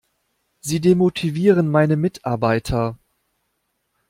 Sie 0.61 0.79
demotivieren 0.81 1.69
meine 1.69 1.95
Mitarbeiter! 1.95 2.97